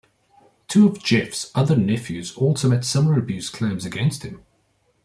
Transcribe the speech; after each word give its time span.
Two 0.67 0.87
of 0.87 1.03
Jeffs' 1.03 1.51
other 1.53 1.75
nephews 1.75 2.35
also 2.35 2.67
made 2.69 2.83
similar 2.83 3.19
abuse 3.19 3.51
claims 3.51 3.85
against 3.85 4.23
him. 4.23 4.41